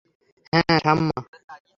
[0.53, 1.17] হ্যাঁ, শাম্মা?